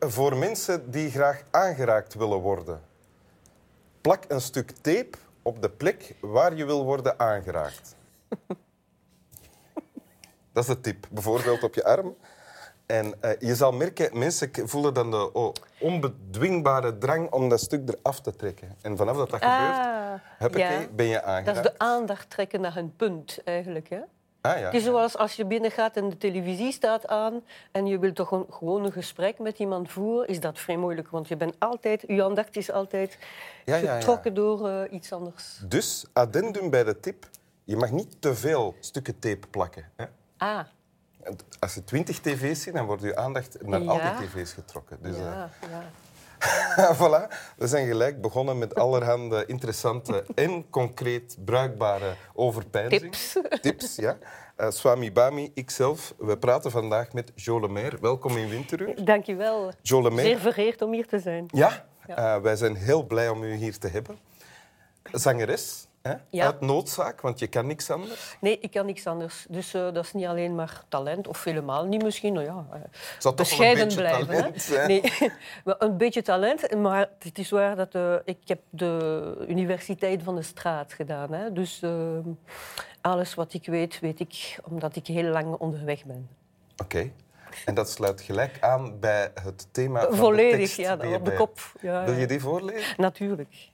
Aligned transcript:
voor 0.00 0.36
mensen 0.36 0.90
die 0.90 1.10
graag 1.10 1.42
aangeraakt 1.50 2.14
willen 2.14 2.38
worden. 2.38 2.80
Plak 4.00 4.24
een 4.28 4.40
stuk 4.40 4.70
tape 4.70 5.18
op 5.42 5.62
de 5.62 5.70
plek 5.70 6.14
waar 6.20 6.54
je 6.54 6.64
wil 6.64 6.84
worden 6.84 7.18
aangeraakt. 7.18 7.94
Dat 10.52 10.64
is 10.64 10.74
de 10.74 10.80
tip. 10.80 11.06
Bijvoorbeeld 11.10 11.62
op 11.62 11.74
je 11.74 11.84
arm. 11.84 12.16
En 12.86 13.14
uh, 13.24 13.30
je 13.38 13.54
zal 13.54 13.72
merken, 13.72 14.18
mensen 14.18 14.50
voelen 14.68 14.94
dan 14.94 15.10
de 15.10 15.32
oh, 15.32 15.52
onbedwingbare 15.80 16.98
drang 16.98 17.30
om 17.32 17.48
dat 17.48 17.60
stuk 17.60 17.88
eraf 17.88 18.20
te 18.20 18.36
trekken. 18.36 18.76
En 18.82 18.96
vanaf 18.96 19.16
dat 19.16 19.30
dat 19.30 19.40
Ah, 19.40 19.56
gebeurt, 19.60 20.20
huppakee, 20.38 20.80
ja. 20.80 20.86
ben 20.94 21.06
je 21.06 21.14
Dat 21.14 21.22
aangeraakt. 21.24 21.56
is 21.66 21.72
de 21.72 21.78
aandacht 21.78 22.30
trekken 22.30 22.60
naar 22.60 22.76
een 22.76 22.96
punt, 22.96 23.38
eigenlijk. 23.44 23.88
Hè? 23.88 24.00
Ah, 24.52 24.58
ja. 24.58 24.64
Het 24.64 24.74
is 24.74 24.84
zoals 24.84 25.16
als 25.16 25.32
je 25.36 25.44
binnengaat 25.44 25.96
en 25.96 26.08
de 26.08 26.18
televisie 26.18 26.72
staat 26.72 27.06
aan 27.06 27.42
en 27.72 27.86
je 27.86 27.98
wilt 27.98 28.14
toch 28.14 28.30
een, 28.30 28.46
gewoon 28.50 28.84
een 28.84 28.92
gesprek 28.92 29.38
met 29.38 29.58
iemand 29.58 29.90
voeren, 29.90 30.28
is 30.28 30.40
dat 30.40 30.58
vrij 30.58 30.76
moeilijk. 30.76 31.08
Want 31.08 31.28
je 31.28 31.36
bent 31.36 31.54
altijd, 31.58 32.04
je 32.06 32.24
aandacht 32.24 32.56
is 32.56 32.70
altijd 32.70 33.18
Ja, 33.64 33.76
ja, 33.76 33.82
ja. 33.82 33.94
getrokken 33.98 34.34
door 34.34 34.68
eh, 34.68 34.92
iets 34.92 35.12
anders. 35.12 35.60
Dus, 35.68 36.04
addendum 36.12 36.70
bij 36.70 36.84
de 36.84 37.00
tip, 37.00 37.28
je 37.64 37.76
mag 37.76 37.90
niet 37.90 38.16
te 38.20 38.34
veel 38.34 38.74
stukken 38.80 39.18
tape 39.18 39.46
plakken. 39.46 39.90
Hè? 39.96 40.04
Ah, 40.36 40.60
Als 41.58 41.74
je 41.74 41.84
twintig 41.84 42.20
tv's 42.20 42.62
ziet, 42.62 42.74
dan 42.74 42.86
wordt 42.86 43.02
je 43.02 43.16
aandacht 43.16 43.56
naar 43.62 43.88
al 43.88 44.00
die 44.18 44.28
tv's 44.28 44.52
getrokken. 44.52 44.98
Dus, 45.02 45.16
ja, 45.16 45.22
ja. 45.22 45.50
eh, 45.60 45.78
voilà. 46.98 47.28
We 47.56 47.66
zijn 47.66 47.86
gelijk 47.86 48.20
begonnen 48.20 48.58
met 48.58 48.74
allerhande 48.74 49.46
interessante 49.46 50.24
en 50.34 50.70
concreet 50.70 51.36
bruikbare 51.44 52.14
overpeinzing. 52.34 53.00
Tips. 53.00 53.36
Tips, 53.60 53.96
ja. 53.96 54.18
Eh, 54.56 54.70
Swami 54.70 55.12
Bami, 55.12 55.50
ikzelf. 55.54 56.14
We 56.18 56.38
praten 56.38 56.70
vandaag 56.70 57.12
met 57.12 57.32
Jo 57.34 57.60
Lemaire. 57.60 57.98
Welkom 58.00 58.36
in 58.36 58.48
Winteruur. 58.48 59.04
Dank 59.04 59.24
je 59.24 59.34
wel. 59.34 59.72
Jo 59.82 60.02
Lemaire. 60.02 60.28
Zeer 60.28 60.38
vereerd 60.38 60.82
om 60.82 60.92
hier 60.92 61.06
te 61.06 61.18
zijn. 61.18 61.46
Ja, 61.52 61.86
eh, 62.06 62.36
wij 62.36 62.56
zijn 62.56 62.74
heel 62.74 63.06
blij 63.06 63.28
om 63.28 63.42
u 63.42 63.54
hier 63.54 63.78
te 63.78 63.88
hebben. 63.88 64.18
Zangeres, 65.12 65.86
hè? 66.06 66.14
Ja. 66.30 66.44
uit 66.44 66.60
noodzaak, 66.60 67.20
want 67.20 67.38
je 67.38 67.46
kan 67.46 67.66
niks 67.66 67.90
anders. 67.90 68.36
Nee, 68.40 68.58
ik 68.60 68.70
kan 68.70 68.86
niks 68.86 69.06
anders. 69.06 69.46
Dus 69.48 69.74
eh, 69.74 69.92
dat 69.92 70.04
is 70.04 70.12
niet 70.12 70.26
alleen 70.26 70.54
maar 70.54 70.82
talent, 70.88 71.28
of 71.28 71.44
helemaal 71.44 71.84
niet 71.84 72.02
misschien. 72.02 72.32
Nou 72.32 72.46
ja, 72.46 72.66
eh, 72.72 72.80
zal 73.18 73.34
toch 73.34 73.50
een 73.50 73.56
bescheiden 73.56 73.94
blijven. 73.94 74.34
hè. 74.34 74.52
talent. 74.52 74.86
Nee, 74.86 75.02
wel 75.64 75.76
een 75.78 75.96
beetje 75.96 76.22
talent, 76.22 76.74
maar 76.74 77.10
het 77.18 77.38
is 77.38 77.50
waar 77.50 77.76
dat 77.76 77.94
eh, 77.94 78.14
ik 78.24 78.38
heb 78.44 78.60
de 78.70 79.44
universiteit 79.48 80.22
van 80.22 80.34
de 80.34 80.42
straat 80.42 80.92
gedaan. 80.92 81.32
Hè. 81.32 81.52
Dus 81.52 81.82
alles 83.00 83.34
wat 83.34 83.54
ik 83.54 83.66
weet, 83.66 84.00
weet 84.00 84.20
ik 84.20 84.58
omdat 84.64 84.96
ik 84.96 85.06
heel 85.06 85.30
lang 85.30 85.54
onderweg 85.54 86.04
ben. 86.04 86.28
Oké. 86.82 87.10
En 87.64 87.74
dat 87.74 87.90
sluit 87.90 88.20
gelijk 88.20 88.56
aan 88.60 89.00
bij 89.00 89.30
het 89.42 89.68
thema 89.70 90.00
van 90.00 90.10
de 90.10 90.16
Volledig, 90.16 90.56
tekst 90.56 90.76
ja, 90.76 91.14
op 91.14 91.24
de 91.24 91.34
kop. 91.34 91.60
Ja, 91.80 92.04
Wil 92.04 92.14
je 92.14 92.26
die 92.26 92.40
voorlezen? 92.40 92.94
Natuurlijk. 92.96 93.70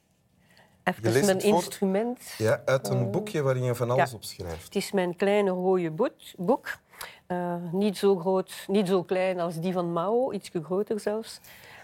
Even 0.85 1.25
mijn 1.25 1.41
instrument. 1.41 2.35
Ja, 2.39 2.63
uit 2.65 2.89
een 2.89 3.11
boekje 3.11 3.43
waarin 3.43 3.63
je 3.63 3.75
van 3.75 3.91
alles 3.91 4.11
ja. 4.11 4.17
op 4.17 4.25
schrijft. 4.25 4.65
Het 4.65 4.77
is 4.77 4.93
mijn 4.93 5.17
kleine 5.17 5.51
rode 5.51 6.13
boek. 6.37 6.79
Eh, 7.27 7.55
niet 7.73 7.99
zo 7.99 8.19
groot, 8.19 8.65
niet 8.67 8.89
zo 8.89 9.03
klein 9.03 9.41
als 9.41 9.61
die 9.61 9.73
van 9.73 9.93
Mao, 9.93 10.33
iets 10.33 10.51
groter 10.63 11.01
zelfs. 11.01 11.41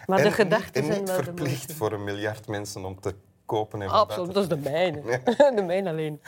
Maar 0.06 0.18
en 0.18 0.24
de 0.24 0.30
gedachten 0.30 0.84
zijn 0.84 0.98
niet 0.98 1.08
wel 1.08 1.22
verplicht 1.22 1.72
voor 1.72 1.92
een 1.92 2.04
miljard 2.04 2.46
mensen 2.46 2.84
om 2.84 3.00
te 3.00 3.14
kopen 3.46 3.82
en 3.82 3.88
Absoluut, 3.88 4.34
dat 4.34 4.42
is 4.42 4.48
de 4.48 4.56
mijne. 4.56 5.22
de 5.56 5.62
mijne 5.66 5.90
alleen. 5.90 6.20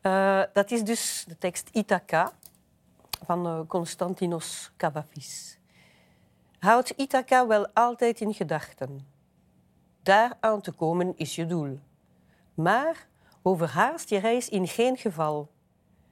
Eh, 0.00 0.42
dat 0.52 0.70
is 0.70 0.82
dus 0.84 1.24
de 1.28 1.38
tekst 1.38 1.68
Ithaca 1.72 2.32
van 3.24 3.46
eh, 3.46 3.60
Constantinos 3.66 4.70
Cavafis. 4.76 5.58
Houd 6.58 6.92
Ithaca 6.96 7.46
wel 7.46 7.68
altijd 7.72 8.20
in 8.20 8.34
gedachten. 8.34 9.06
Daar 10.02 10.36
aan 10.40 10.60
te 10.60 10.72
komen 10.72 11.12
is 11.16 11.34
je 11.34 11.46
doel. 11.46 11.78
Maar 12.62 13.08
overhaast 13.42 14.08
je 14.08 14.18
reis 14.18 14.48
in 14.48 14.68
geen 14.68 14.96
geval. 14.96 15.50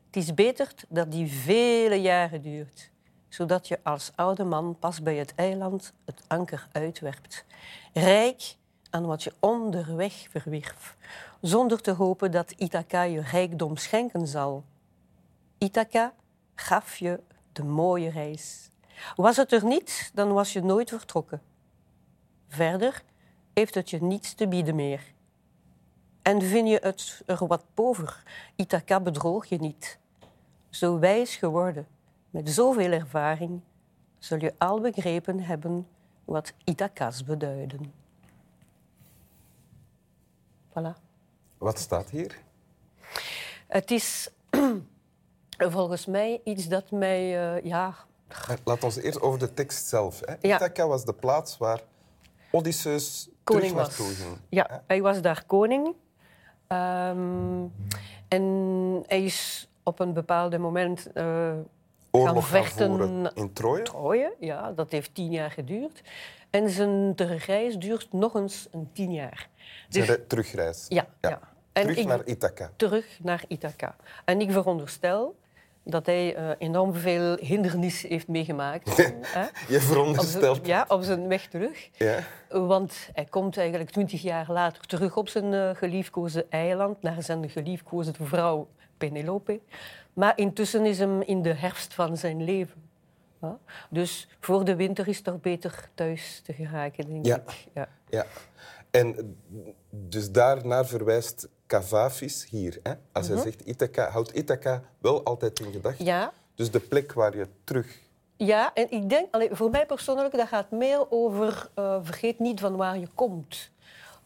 Het 0.07 0.17
is 0.17 0.35
beter 0.35 0.73
dat 0.89 1.11
die 1.13 1.33
vele 1.33 1.95
jaren 1.95 2.43
duurt, 2.43 2.91
zodat 3.29 3.69
je 3.69 3.79
als 3.83 4.13
oude 4.15 4.45
man 4.45 4.77
pas 4.79 5.03
bij 5.03 5.17
het 5.17 5.35
eiland 5.35 5.93
het 6.05 6.23
anker 6.27 6.69
uitwerpt. 6.73 7.45
Rijk 7.93 8.57
aan 8.91 9.07
wat 9.07 9.23
je 9.23 9.33
onderweg 9.39 10.27
verwierf, 10.31 10.97
zonder 11.41 11.81
te 11.81 11.91
hopen 11.91 12.31
dat 12.31 12.51
Ithaca 12.51 13.03
je 13.03 13.21
rijkdom 13.21 13.77
schenken 13.77 14.27
zal. 14.27 14.65
Ithaca 15.59 16.15
gaf 16.55 16.97
je 16.97 17.21
de 17.53 17.65
mooie 17.65 18.11
reis. 18.11 18.71
Was 19.17 19.37
het 19.37 19.53
er 19.53 19.65
niet, 19.65 20.11
dan 20.15 20.33
was 20.33 20.53
je 20.53 20.63
nooit 20.63 20.89
vertrokken. 20.89 21.43
Verder 22.49 23.03
heeft 23.55 23.75
het 23.75 23.91
je 23.91 24.03
niets 24.03 24.35
te 24.35 24.49
bieden 24.49 24.75
meer. 24.75 25.17
En 26.29 26.43
vind 26.43 26.69
je 26.69 26.79
het 26.83 27.23
er 27.27 27.47
wat 27.47 27.65
pover, 27.75 28.23
Ithaca 28.57 29.01
bedroog 29.01 29.47
je 29.47 29.57
niet. 29.59 29.99
Zo 30.71 30.99
wijs 30.99 31.37
geworden, 31.37 31.87
met 32.31 32.51
zoveel 32.51 32.93
ervaring, 32.93 33.61
zul 34.19 34.39
je 34.41 34.55
al 34.59 34.81
begrepen 34.81 35.41
hebben 35.41 35.89
wat 36.25 36.53
Ithaca's 36.65 37.25
beduiden. 37.25 37.93
Voilà. 40.69 41.01
Wat 41.59 41.79
staat 41.79 42.11
hier? 42.11 42.39
Het 43.67 43.91
is 43.91 44.31
volgens 45.77 46.07
mij 46.07 46.41
iets 46.45 46.69
dat 46.69 46.91
mij, 46.91 47.55
eh, 47.57 47.65
ja, 47.65 47.95
Eh, 48.29 48.55
Laat 48.65 48.85
ons 48.85 48.97
eerst 48.97 49.21
over 49.21 49.39
de 49.39 49.55
tekst 49.55 49.87
zelf. 49.87 50.21
Hè. 50.25 50.35
Ja. 50.41 50.55
Ithaca 50.57 50.87
was 50.87 51.05
de 51.05 51.15
plaats 51.15 51.59
waar 51.59 51.81
Odysseus 52.51 53.29
koning 53.45 53.71
terug 53.73 53.87
was. 53.87 53.99
naartoe 53.99 54.15
ging. 54.15 54.39
Ja, 54.49 54.83
hij 54.87 55.03
was 55.03 55.21
daar 55.21 55.45
koning. 55.47 55.95
Ehm, 56.69 57.65
en 58.29 58.43
hij 59.07 59.23
is 59.25 59.69
op 59.83 59.99
een 60.01 60.13
bepaald 60.13 60.59
moment 60.59 61.13
eh 61.13 61.53
Oorlog 62.11 62.33
gaan 62.35 62.63
vechten- 62.63 63.31
in 63.35 63.53
Troje. 63.53 63.83
trouwen. 63.83 64.33
Ja, 64.41 64.73
dat 64.73 64.91
heeft 64.91 65.15
tien 65.15 65.31
jaar 65.31 65.51
geduurd. 65.51 66.03
En 66.51 66.71
zijn 66.71 67.15
terugreis 67.15 67.77
duurt 67.77 68.13
nog 68.13 68.35
eens 68.35 68.69
een 68.73 68.91
tien 68.93 69.13
jaar. 69.13 69.49
Zijn 69.89 70.07
Dus- 70.07 70.17
re- 70.17 70.27
terugreis. 70.27 70.87
ja, 70.89 71.07
ja. 71.21 71.41
En 71.73 71.83
Terug 71.83 71.97
ik- 71.97 72.07
naar 72.07 72.25
Ithaca. 72.25 72.71
terug 72.77 73.19
naar 73.23 73.45
Ithaca. 73.49 73.97
En 74.25 74.41
ik 74.41 74.51
veronderstel 74.53 75.37
dat 75.91 76.07
hij 76.07 76.35
eh, 76.35 76.51
enorm 76.59 76.95
veel 76.95 77.37
hindernissen 77.41 78.09
heeft 78.09 78.29
meegemaakt. 78.29 78.97
Je 79.69 79.77
op, 79.77 79.81
veronderstelt. 79.83 80.57
zijn, 80.57 80.67
ja, 80.69 80.85
op 80.89 81.03
zijn 81.03 81.29
weg 81.29 81.47
terug. 81.47 81.89
Ja. 81.97 82.19
Want 82.49 83.09
hij 83.13 83.25
komt 83.25 83.57
eigenlijk 83.57 83.91
twintig 83.91 84.23
jaar 84.23 84.47
later 84.53 84.87
terug 84.87 85.17
op 85.17 85.29
zijn 85.29 85.55
eh, 85.55 85.71
geliefkoosde 85.75 86.47
eiland, 86.49 87.03
naar 87.03 87.23
zijn 87.23 87.51
geliefkoosde 87.51 88.13
vrouw 88.23 88.69
Penelope. 88.99 89.61
Maar 90.13 90.33
intussen 90.39 90.87
is 90.87 90.99
hem 90.99 91.23
in 91.23 91.43
de 91.43 91.55
herfst 91.55 91.95
van 91.95 92.17
zijn 92.17 92.45
leven. 92.45 92.83
Ja? 93.41 93.59
Dus 93.91 94.29
voor 94.41 94.65
de 94.65 94.77
winter 94.77 95.09
is 95.09 95.17
het 95.17 95.25
toch 95.25 95.41
beter 95.41 95.89
thuis 95.95 96.41
te 96.45 96.53
geraken, 96.53 97.07
denk 97.09 97.27
Ja. 97.27 97.37
ik. 97.37 97.67
Ja. 97.75 97.89
Ja. 98.09 98.27
En 98.91 99.37
dus 99.91 100.31
daarnaar 100.33 100.87
verwijst 100.87 101.49
Cavafis 101.69 102.47
hier. 102.51 102.79
Hè? 102.83 102.93
Als 103.13 103.29
hij 103.29 103.37
zegt 103.37 103.67
Ithaca, 103.67 104.11
houdt 104.11 104.37
Ithaca 104.37 104.83
wel 104.99 105.25
altijd 105.25 105.61
in 105.61 105.73
gedachten. 105.73 106.05
Mhm. 106.05 106.15
ja, 106.15 106.33
Dus 106.55 106.71
de 106.71 106.81
plek 106.81 107.13
waar 107.13 107.37
je 107.37 107.47
terug... 107.65 107.99
Ja, 108.37 108.75
en 108.75 108.91
ik 108.91 109.09
denk, 109.09 109.29
voor 109.51 109.71
mij 109.71 109.87
persoonlijk, 109.87 110.37
dat 110.37 110.49
gaat 110.49 110.71
meer 110.71 111.11
over 111.11 111.69
eh, 111.75 111.99
vergeet 112.03 112.39
niet 112.39 112.61
van 112.61 112.77
waar 112.77 112.99
je 112.99 113.09
komt. 113.15 113.71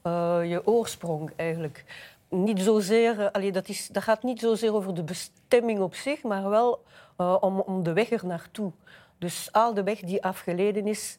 Eh, 0.03 0.41
je 0.45 0.67
oorsprong 0.67 1.33
eigenlijk. 1.37 1.85
Niet 2.29 2.61
zozeer, 2.61 3.21
eh, 3.21 3.53
dat, 3.53 3.69
is, 3.69 3.89
dat 3.89 4.03
gaat 4.03 4.23
niet 4.23 4.41
zozeer 4.41 4.75
over 4.75 4.95
de 4.95 5.03
bestemming 5.03 5.81
op 5.81 5.95
zich, 5.95 6.23
maar 6.23 6.49
wel 6.49 6.85
om, 7.17 7.61
om 7.61 7.83
de 7.83 7.93
weg 7.93 8.11
er 8.11 8.27
naartoe. 8.27 8.73
Dus 9.19 9.49
al 9.53 9.75
de 9.75 9.83
weg 9.83 10.01
die 10.01 10.25
afgeleden 10.25 10.87
is, 10.87 11.19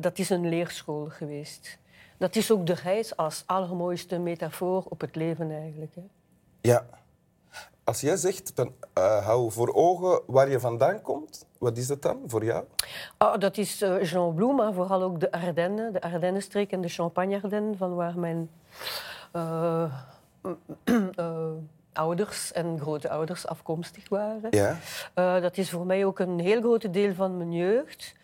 dat 0.00 0.18
is 0.18 0.30
een 0.30 0.48
leerschool 0.48 1.06
geweest. 1.08 1.78
Dat 2.20 2.36
is 2.36 2.50
ook 2.50 2.66
de 2.66 2.74
reis 2.74 3.16
als 3.16 3.42
allermooiste 3.46 4.18
metafoor 4.18 4.84
op 4.88 5.00
het 5.00 5.16
leven 5.16 5.50
eigenlijk. 5.50 5.94
Hè. 5.94 6.02
Ja. 6.60 6.86
Als 7.84 8.00
jij 8.00 8.16
zegt, 8.16 8.56
dan, 8.56 8.72
eh, 8.92 9.24
hou 9.26 9.52
voor 9.52 9.74
ogen 9.74 10.20
waar 10.26 10.50
je 10.50 10.60
vandaan 10.60 11.02
komt, 11.02 11.46
wat 11.58 11.76
is 11.76 11.86
dat 11.86 12.02
dan 12.02 12.22
voor 12.26 12.44
jou? 12.44 12.64
Ah, 13.16 13.40
dat 13.40 13.56
is 13.56 13.82
eh, 13.82 14.02
Jean 14.02 14.34
Blou, 14.34 14.54
maar 14.54 14.72
vooral 14.72 15.02
ook 15.02 15.20
de 15.20 15.32
Ardennen, 15.32 15.92
de 15.92 16.00
Ardennenstreek 16.00 16.72
en 16.72 16.80
de 16.80 16.88
Champagne-Ardennen, 16.88 17.76
van 17.76 17.94
waar 17.94 18.18
mijn 18.18 18.50
eh, 19.32 19.94
ouders 21.92 22.52
en 22.52 22.78
grootouders 22.80 23.46
afkomstig 23.46 24.08
waren. 24.08 24.50
Ja. 24.50 25.40
Dat 25.40 25.56
is 25.56 25.70
voor 25.70 25.86
mij 25.86 26.04
ook 26.04 26.18
een 26.18 26.38
heel 26.38 26.60
groot 26.60 26.92
deel 26.92 27.14
van 27.14 27.36
mijn 27.36 27.52
jeugd. 27.52 28.14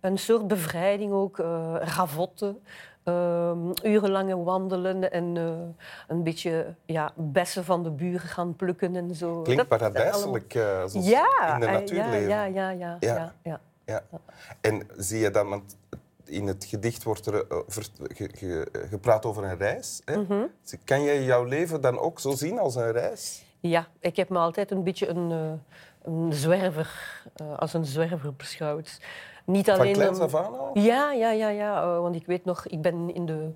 Een 0.00 0.18
soort 0.18 0.46
bevrijding 0.46 1.12
ook, 1.12 1.38
ravotten, 1.80 2.62
ehm, 3.06 3.72
urenlange 3.82 4.42
wandelen 4.42 5.12
en 5.12 5.36
eh, 5.36 5.44
een 6.08 6.22
beetje 6.22 6.74
ja, 6.84 7.12
bessen 7.16 7.64
van 7.64 7.82
de 7.82 7.90
buren 7.90 8.20
gaan 8.28 8.56
plukken 8.56 8.96
en 8.96 9.14
zo. 9.14 9.42
Klinkt 9.42 9.68
Dat- 9.68 9.78
paradijselijk, 9.78 10.54
eh, 10.54 10.62
zoals 10.86 11.08
Ja, 11.08 11.54
in 11.54 11.60
de 11.60 11.66
eh, 11.66 11.72
natuur 11.72 11.96
ja, 11.96 12.10
leven. 12.10 12.28
ja, 12.28 12.44
ja, 12.44 12.70
ja, 12.70 12.96
Ja. 13.00 13.32
ja, 13.42 13.60
ja. 13.84 14.02
En 14.60 14.82
zie 14.96 15.18
je 15.18 15.30
dan, 15.30 15.48
want 15.48 15.76
in 16.24 16.46
het 16.46 16.64
gedicht 16.64 17.02
wordt 17.02 17.26
er 17.26 17.46
eh, 17.48 17.58
ver- 17.66 17.86
ge- 18.14 18.30
ge- 18.34 18.68
gepraat 18.90 19.24
over 19.24 19.44
een 19.44 19.56
reis. 19.58 20.00
Hè? 20.04 20.16
Mhm. 20.16 20.42
Kan 20.84 21.02
jij 21.02 21.22
jouw 21.24 21.44
leven 21.44 21.80
dan 21.80 21.98
ook 21.98 22.20
zo 22.20 22.30
zien 22.30 22.58
als 22.58 22.74
een 22.74 22.92
reis? 22.92 23.44
Ja, 23.60 23.86
ik 24.00 24.16
heb 24.16 24.28
me 24.28 24.38
altijd 24.38 24.70
een 24.70 24.82
beetje 24.84 25.08
een, 25.08 25.30
eh, 25.30 26.12
een 26.12 26.32
zwerver, 26.32 27.22
eh, 27.34 27.58
als 27.58 27.74
een 27.74 27.84
zwerver 27.84 28.34
beschouwd. 28.34 29.00
Niet 29.46 29.66
Van 29.66 29.78
alleen 29.78 29.92
kleins 29.92 30.18
om- 30.18 30.24
af 30.24 30.34
aan 30.34 30.58
al? 30.58 30.70
Ja, 30.78 31.12
ja, 31.12 31.30
ja, 31.30 31.48
ja. 31.48 31.82
eh, 31.82 32.00
want 32.00 32.14
ik 32.14 32.26
weet 32.26 32.44
nog, 32.44 32.66
ik 32.66 32.82
ben 32.82 33.14
in 33.14 33.26
de, 33.26 33.50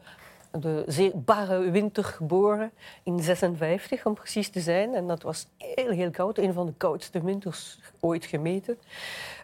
de 0.60 0.82
zeer 0.86 1.10
barre 1.14 1.70
winter 1.70 2.04
geboren, 2.04 2.70
in 3.02 3.20
56 3.22 4.06
om 4.06 4.14
precies 4.14 4.48
te 4.50 4.60
zijn. 4.60 4.94
En 4.94 5.06
dat 5.06 5.22
was 5.22 5.46
heel, 5.56 5.90
heel 5.90 6.10
koud. 6.10 6.38
Een 6.38 6.52
van 6.52 6.66
de 6.66 6.72
koudste 6.76 7.22
winters 7.22 7.78
ooit 8.00 8.24
gemeten. 8.24 8.78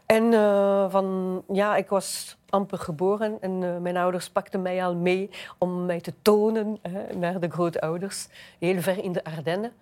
En 0.06 0.32
eh, 0.32 0.90
van, 0.90 1.43
ja, 1.52 1.76
ik 1.76 1.88
was 1.88 2.37
amper 2.49 2.78
geboren 2.78 3.37
en 3.40 3.62
eh, 3.62 3.76
mijn 3.81 3.96
ouders 3.96 4.31
pakten 4.31 4.62
mij 4.62 4.84
al 4.84 4.94
mee 4.94 5.31
om 5.58 5.87
mij 5.87 6.00
te 6.00 6.12
tonen 6.22 6.78
hè, 6.82 7.16
naar 7.16 7.40
de 7.40 7.49
grootouders, 7.50 8.28
heel 8.58 8.81
ver 8.81 9.02
in 9.04 9.12
de 9.12 9.25
Ardennen. 9.25 9.72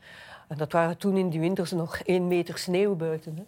En 0.49 0.56
dat 0.56 0.72
waren 0.72 0.96
toen 0.96 1.17
in 1.17 1.28
die 1.28 1.40
winters 1.40 1.70
nog 1.70 1.96
één 1.99 2.28
meter 2.28 2.58
sneeuw 2.58 2.94
buiten. 2.94 3.37
Hè. 3.37 3.43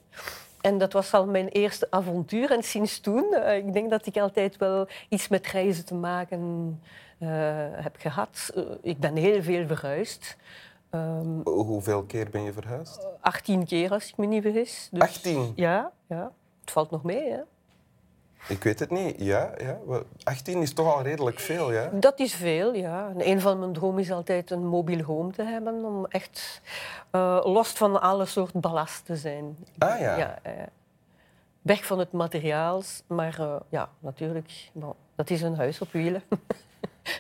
En 0.61 0.79
dat 0.79 0.93
was 0.93 1.12
al 1.12 1.26
mijn 1.26 1.49
eerste 1.49 1.87
avontuur. 1.91 2.50
En 2.50 2.62
sinds 2.62 3.00
toen, 3.00 3.35
eh, 3.35 3.56
ik 3.56 3.73
denk 3.73 3.91
dat 3.91 4.06
ik 4.06 4.17
altijd 4.17 4.56
wel 4.56 4.88
iets 5.08 5.29
met 5.29 5.47
reizen 5.47 5.85
te 5.85 5.94
maken 5.94 6.81
eh, 7.19 7.29
heb 7.73 7.97
gehad. 7.99 8.50
Eh, 8.55 8.62
ik 8.82 8.99
ben 8.99 9.17
heel 9.17 9.43
veel 9.43 9.67
verhuisd. 9.67 10.37
Ehm, 10.91 11.41
Hoeveel 11.44 12.03
keer 12.03 12.31
ben 12.31 12.43
je 12.43 12.53
verhuisd? 12.53 13.06
18 13.20 13.64
keer, 13.67 13.91
als 13.91 14.08
ik 14.08 14.17
me 14.17 14.26
niet 14.26 14.43
vergis. 14.43 14.88
Dus, 14.93 15.03
18? 15.03 15.53
Ja, 15.56 15.93
ja. 16.06 16.32
Het 16.61 16.70
valt 16.70 16.91
nog 16.91 17.03
mee, 17.03 17.31
hè. 17.31 17.41
Ik 18.48 18.62
weet 18.62 18.78
het 18.78 18.90
niet. 18.90 19.14
Ja, 19.19 19.50
ja. 19.58 19.78
Wel, 19.87 20.02
18 20.22 20.62
is 20.62 20.72
toch 20.72 20.94
al 20.94 21.02
redelijk 21.02 21.38
veel, 21.38 21.72
ja? 21.72 21.90
Dat 21.93 22.19
is 22.19 22.34
veel, 22.34 22.75
ja. 22.75 23.08
En 23.08 23.28
een 23.28 23.40
van 23.40 23.58
mijn 23.58 23.72
dromen 23.72 24.00
is 24.00 24.10
altijd 24.10 24.50
een 24.50 24.66
mobiel 24.66 25.02
home 25.02 25.32
te 25.32 25.43
hebben. 25.43 25.84
Om 25.84 26.06
echt 26.06 26.60
eh, 27.10 27.40
los 27.44 27.69
van 27.69 28.00
alle 28.00 28.26
soort 28.26 28.52
ballast 28.52 29.04
te 29.04 29.16
zijn. 29.16 29.56
Ah 29.78 30.00
ja. 30.00 30.16
ja 30.16 30.38
weg 31.66 31.87
van 31.87 31.98
het 31.98 32.12
materiaal. 32.12 32.82
Maar 33.06 33.40
eh, 33.40 33.56
ja, 33.69 33.88
natuurlijk, 33.98 34.70
bon, 34.72 34.94
dat 35.14 35.31
is 35.31 35.43
een 35.43 35.56
huis 35.56 35.81
op 35.81 35.93
wielen. 35.93 36.22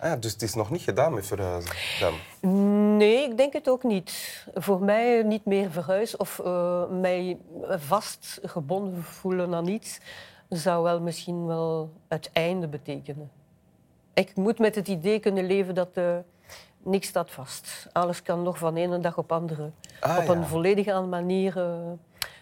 Ah, 0.00 0.20
dus 0.20 0.32
het 0.32 0.42
is 0.42 0.54
nog 0.54 0.70
niet 0.70 0.82
gedaan 0.82 1.14
met 1.14 1.26
verhuizen 1.26 1.72
dan? 2.00 2.96
Nee, 2.96 3.30
ik 3.30 3.36
denk 3.36 3.52
het 3.52 3.68
ook 3.68 3.82
niet. 3.82 4.46
Voor 4.54 4.82
mij 4.82 5.22
niet 5.22 5.44
meer 5.44 5.70
verhuis 5.70 6.16
of 6.16 6.38
eh, 6.38 6.88
mij 6.90 7.38
vast 7.68 8.38
gebonden 8.42 9.02
voelen 9.02 9.54
aan 9.54 9.66
iets 9.66 9.98
zou 10.48 10.82
wel 10.82 11.00
misschien 11.00 11.46
wel 11.46 11.92
het 12.08 12.30
einde 12.32 12.68
betekenen. 12.68 13.30
Ik 14.14 14.36
moet 14.36 14.58
met 14.58 14.74
het 14.74 14.88
idee 14.88 15.18
kunnen 15.18 15.46
leven 15.46 15.74
dat 15.74 15.88
eh, 15.92 16.16
niks 16.82 17.08
staat 17.08 17.30
vast. 17.30 17.86
Alles 17.92 18.22
kan 18.22 18.42
nog 18.42 18.58
van 18.58 18.76
ene 18.76 19.00
dag 19.00 19.18
op 19.18 19.32
andere 19.32 19.70
Ah, 20.00 20.18
op 20.18 20.28
een 20.28 20.46
volledige 20.46 20.92
andere 20.92 21.22
manier 21.22 21.58
eh, 21.58 21.76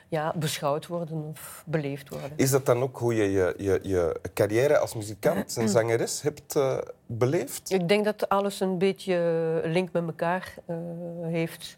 ja, 0.08 0.32
beschouwd 0.36 0.86
worden 0.86 1.24
of 1.30 1.62
beleefd 1.66 2.08
worden. 2.08 2.30
Is 2.36 2.50
dat 2.50 2.66
dan 2.66 2.82
ook 2.82 2.98
hoe 2.98 3.14
je 3.14 3.32
je, 3.32 3.54
je, 3.58 3.80
je 3.82 4.20
carrière 4.34 4.78
als 4.78 4.94
muzikant 4.94 5.56
en 5.56 5.68
zangeres 5.78 6.22
hebt 6.22 6.56
eh, 6.56 6.78
beleefd? 7.06 7.70
Ik 7.70 7.88
denk 7.88 8.04
dat 8.04 8.28
alles 8.28 8.60
een 8.60 8.78
beetje 8.78 9.60
link 9.64 9.92
met 9.92 10.06
elkaar 10.06 10.54
heeft. 11.22 11.76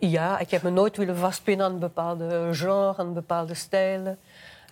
Ja, 0.00 0.38
ik 0.38 0.50
heb 0.50 0.62
me 0.62 0.70
nooit 0.70 0.96
willen 0.96 1.16
vastpinnen 1.16 1.66
aan 1.66 1.72
een 1.72 1.78
bepaalde 1.78 2.48
genre, 2.52 2.96
aan 2.96 3.14
bepaalde 3.14 3.54
stijlen. 3.54 4.18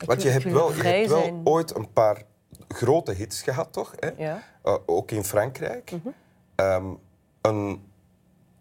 Want 0.06 0.22
je 0.22 0.28
hebt 0.28 0.44
wel, 0.44 0.74
je 0.74 0.82
hebt 0.82 1.08
wel 1.08 1.40
ooit 1.44 1.74
een 1.76 1.92
paar 1.92 2.22
grote 2.68 3.12
hits 3.12 3.42
gehad, 3.42 3.72
toch? 3.72 3.92
Hè? 3.98 4.10
Ja. 4.24 4.42
Eh, 4.62 4.74
ook 4.86 5.10
in 5.10 5.24
Frankrijk. 5.24 5.90
Mhm. 5.90 6.08
Ehm, 6.54 6.84
een, 7.40 7.82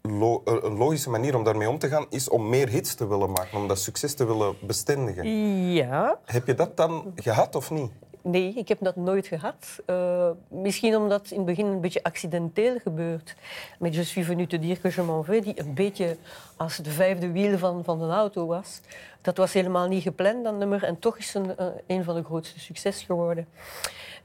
lo- 0.02 0.42
een 0.44 0.76
logische 0.76 1.10
manier 1.10 1.36
om 1.36 1.44
daarmee 1.44 1.68
om 1.68 1.78
te 1.78 1.88
gaan 1.88 2.06
is 2.08 2.28
om 2.28 2.48
meer 2.48 2.68
hits 2.68 2.94
te 2.94 3.06
willen 3.08 3.30
maken, 3.30 3.58
om 3.58 3.68
dat 3.68 3.78
succes 3.78 4.14
te 4.14 4.24
willen 4.24 4.56
bestendigen. 4.66 5.26
ja, 5.72 6.18
Heb 6.24 6.46
je 6.46 6.54
dat 6.54 6.76
dan 6.76 7.12
gehad 7.16 7.54
of 7.54 7.70
niet? 7.70 7.90
Nee, 8.22 8.52
ik 8.54 8.68
heb 8.68 8.78
dat 8.80 8.96
nooit 8.96 9.26
gehad. 9.26 9.80
Eh, 9.86 10.30
misschien 10.48 10.96
omdat 10.96 11.20
het 11.20 11.30
in 11.30 11.36
het 11.36 11.46
begin 11.46 11.66
een 11.66 11.80
beetje 11.80 12.02
accidenteel 12.02 12.78
gebeurt. 12.78 13.34
Met 13.78 13.94
Je 13.94 14.04
suis 14.04 14.26
venu 14.26 14.46
te 14.46 14.58
dire 14.58 14.80
que 14.80 14.92
je 14.94 15.02
m'en 15.02 15.24
vais, 15.24 15.44
die 15.44 15.60
een 15.60 15.74
beetje 15.74 16.16
als 16.56 16.76
de 16.76 16.90
vijfde 16.90 17.32
wiel 17.32 17.58
van, 17.58 17.84
van 17.84 18.02
een 18.02 18.10
auto 18.10 18.46
was. 18.46 18.80
Dat 19.20 19.36
was 19.36 19.52
helemaal 19.52 19.88
niet 19.88 20.02
gepland, 20.02 20.44
dat 20.44 20.54
nummer. 20.54 20.82
En 20.82 20.98
toch 20.98 21.18
is 21.18 21.34
een, 21.34 21.56
eh, 21.56 21.66
een 21.86 22.04
van 22.04 22.14
de 22.14 22.24
grootste 22.24 22.60
succes 22.60 23.02
geworden. 23.02 23.46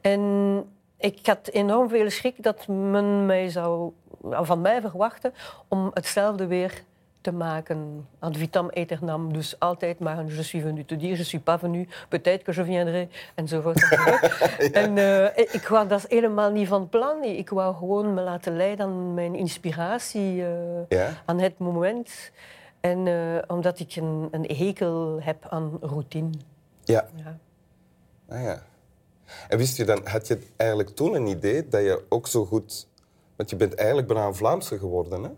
En 0.01 0.63
ik 0.97 1.25
had 1.25 1.47
enorm 1.47 1.89
veel 1.89 2.09
schrik 2.09 2.43
dat 2.43 2.67
men 2.67 3.25
mij 3.25 3.49
zou, 3.49 3.91
van 4.31 4.61
mij 4.61 4.81
verwachten 4.81 5.33
om 5.67 5.91
hetzelfde 5.93 6.47
weer 6.47 6.83
te 7.27 7.33
maken. 7.33 8.07
Ad 8.19 8.37
vitam 8.37 8.69
aeternam. 8.73 9.33
Dus 9.33 9.59
altijd 9.59 9.99
maar 9.99 10.17
een 10.17 10.27
je 10.27 10.43
suis 10.43 10.63
venu 10.63 10.85
te 10.85 10.95
dire, 10.95 11.17
je 11.17 11.23
suis 11.23 11.43
pas 11.43 11.59
venu, 11.59 11.87
peut-être 12.09 12.43
que 12.43 12.53
je 12.53 12.63
viendrai, 12.63 13.07
enzovoort. 13.35 13.81
En 14.81 14.97
eh, 14.97 15.37
ik 15.53 15.67
wou 15.67 15.87
dat 15.87 16.05
helemaal 16.07 16.51
niet 16.51 16.67
van 16.67 16.89
plan. 16.89 17.23
Ik 17.23 17.49
wou 17.49 17.75
gewoon 17.75 18.13
me 18.13 18.21
laten 18.21 18.55
leiden 18.55 18.85
aan 18.85 19.13
mijn 19.13 19.35
inspiratie, 19.35 20.43
eh, 20.45 20.87
Ja. 20.89 21.09
aan 21.25 21.39
het 21.39 21.57
moment. 21.57 22.31
En 22.79 23.07
eh, 23.07 23.43
omdat 23.47 23.79
ik 23.79 23.95
een, 23.95 24.27
een 24.31 24.45
hekel 24.57 25.17
heb 25.21 25.45
aan 25.49 25.77
routine. 25.81 26.29
Ja. 26.83 27.07
Ja. 27.15 27.37
Ah, 28.29 28.41
ja. 28.43 28.61
En 29.47 29.57
wist 29.57 29.77
je 29.77 29.85
dan, 29.85 30.01
had 30.07 30.27
je 30.27 30.39
eigenlijk 30.55 30.89
toen 30.89 31.13
een 31.15 31.27
idee 31.27 31.67
dat 31.67 31.81
je 31.81 32.05
ook 32.09 32.27
zo 32.27 32.45
goed... 32.45 32.87
Want 33.35 33.49
je 33.49 33.55
bent 33.55 33.75
eigenlijk 33.75 34.07
bijna 34.07 34.25
een 34.25 34.35
Vlaamse 34.35 34.77
geworden, 34.77 35.23
hè? 35.23 35.29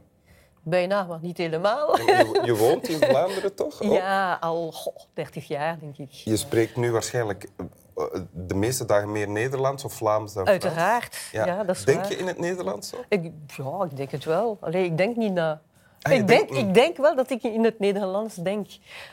Bijna, 0.63 1.03
maar 1.03 1.19
niet 1.21 1.37
helemaal. 1.37 1.97
Je, 1.97 2.41
je 2.43 2.55
woont 2.55 2.87
in 2.87 2.97
Vlaanderen, 2.97 3.55
toch? 3.55 3.81
ook? 3.83 3.91
Ja, 3.91 4.37
al 4.39 4.71
goh, 4.71 4.95
30 5.13 5.47
jaar, 5.47 5.79
denk 5.79 5.97
ik. 5.97 6.11
Je 6.11 6.37
spreekt 6.37 6.75
nu 6.75 6.91
waarschijnlijk 6.91 7.49
eh, 7.95 8.05
de 8.31 8.55
meeste 8.55 8.85
dagen 8.85 9.11
meer 9.11 9.29
Nederlands 9.29 9.83
of 9.83 9.93
Vlaams 9.93 10.33
dan 10.33 10.45
Frans. 10.47 10.63
Uiteraard, 10.63 11.17
ja. 11.31 11.63
dat 11.63 11.75
is 11.75 11.83
Denk 11.83 11.99
waar. 11.99 12.09
je 12.09 12.17
in 12.17 12.27
het 12.27 12.39
Nederlands? 12.39 12.93
Ik, 13.09 13.31
ja, 13.47 13.83
ik 13.89 13.97
denk 13.97 14.11
het 14.11 14.25
wel. 14.25 14.57
Allee, 14.61 14.85
ik 14.85 14.97
denk 14.97 15.15
niet 15.15 15.33
na. 15.33 15.61
Ah, 16.01 16.13
ik, 16.13 16.27
denk, 16.27 16.49
ik 16.49 16.73
denk 16.73 16.97
wel 16.97 17.15
dat 17.15 17.29
ik 17.29 17.43
in 17.43 17.63
het 17.63 17.79
Nederlands 17.79 18.35
denk. 18.35 18.67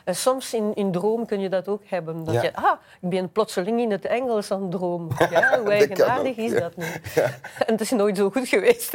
En 0.05 0.17
soms 0.17 0.55
in, 0.55 0.75
in 0.75 0.93
droom 0.93 1.27
kun 1.27 1.41
je 1.41 1.49
dat 1.49 1.69
ook 1.69 1.83
hebben. 1.87 2.25
Dat 2.25 2.35
Ja. 2.35 2.43
je, 2.43 2.55
ah, 2.55 2.73
ik 3.01 3.09
ben 3.09 3.33
plotseling 3.33 3.81
in 3.81 3.91
het 3.91 4.05
Engels 4.05 4.51
aan 4.51 4.63
het 4.63 4.71
dromen. 4.71 5.17
Ja, 5.31 5.59
hoe 5.61 5.71
eigenaardig 5.71 6.31
ook, 6.31 6.37
is 6.37 6.53
ja. 6.53 6.61
dat 6.61 6.77
nu? 6.77 6.85
En 7.67 7.73
het 7.73 7.81
is 7.81 7.91
nooit 7.91 8.17
zo 8.17 8.31
goed 8.31 8.49
geweest. 8.49 8.91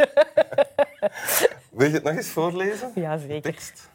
Wil 1.72 1.88
je 1.88 1.94
het 1.94 2.04
nog 2.04 2.16
eens 2.16 2.28
voorlezen? 2.28 2.92
ja, 2.96 3.18
zeker. 3.18 3.42
Tekst. 3.42 3.90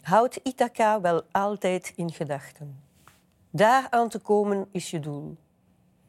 Houd 0.00 0.36
Ithaca 0.42 1.00
wel 1.00 1.22
altijd 1.30 1.92
in 1.96 2.12
gedachten. 2.12 2.82
Daar 3.50 3.86
aan 3.90 4.08
te 4.08 4.18
komen 4.18 4.68
is 4.72 4.90
je 4.90 5.00
doel. 5.00 5.36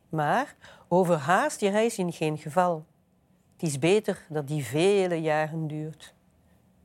Maar 0.10 0.56
overhaast 0.88 1.60
je 1.60 1.70
reis 1.70 1.98
in 1.98 2.14
geen 2.14 2.38
geval. 2.38 2.86
Het 3.54 3.64
is 3.64 3.80
beter 3.80 4.26
dat 4.30 4.48
die 4.48 4.64
vele 4.64 5.16
jaren 5.16 5.68
duurt. 5.68 6.14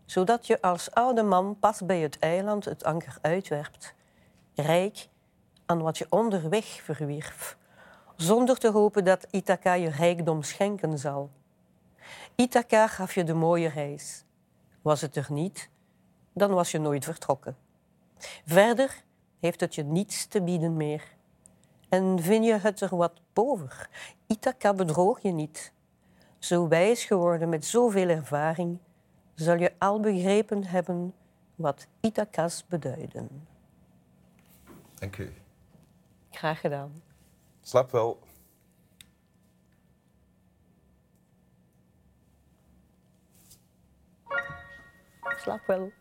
Zodat 0.05 0.47
je 0.47 0.63
als 0.63 0.91
oude 0.91 1.23
man 1.23 1.59
pas 1.59 1.81
bij 1.81 2.01
het 2.01 2.19
eiland 2.19 2.65
het 2.65 2.85
anker 2.85 3.19
uitwerpt. 3.21 3.95
Rijk 4.55 5.09
aan 5.67 5.83
wat 5.83 5.99
je 5.99 6.07
onderweg 6.09 6.67
verwierf. 6.67 7.57
Zonder 8.17 8.59
te 8.59 8.71
hopen 8.71 9.05
dat 9.05 9.27
Ithaca 9.31 9.73
je 9.73 9.89
rijkdom 9.89 10.43
schenken 10.43 10.99
zal. 10.99 11.31
Ithaca 12.37 12.87
gaf 12.87 13.15
je 13.15 13.25
de 13.25 13.35
mooie 13.35 13.69
reis. 13.69 14.25
Was 14.83 15.01
het 15.01 15.17
er 15.17 15.27
niet, 15.31 15.71
dan 16.33 16.51
was 16.51 16.71
je 16.71 16.79
nooit 16.79 17.05
vertrokken. 17.05 17.57
Verder 18.45 19.03
heeft 19.41 19.61
het 19.61 19.75
je 19.75 19.83
niets 19.83 20.27
te 20.27 20.43
bieden 20.43 20.77
meer. 20.77 21.15
En 21.89 22.23
vind 22.23 22.45
je 22.45 22.59
het 22.59 22.81
er 22.81 22.97
wat 22.97 23.21
boven? 23.33 23.71
Ithaca 24.27 24.75
bedroog 24.75 25.23
je 25.23 25.33
niet. 25.33 25.73
Zo 26.39 26.69
wijs 26.69 27.05
geworden 27.05 27.49
met 27.49 27.65
zoveel 27.65 28.09
ervaring, 28.09 28.79
zal 29.35 29.57
je 29.57 29.73
al 29.79 30.01
begrepen 30.01 30.65
hebben 30.65 31.15
wat 31.55 31.87
Ithaca's 32.01 32.65
beduiden. 32.69 33.47
Dank 34.95 35.19
u. 35.19 35.33
Graag 36.31 36.61
gedaan. 36.61 37.03
Slap 37.61 37.91
wel. 37.91 38.19
Slaap 45.47 45.67
wel. 45.67 45.93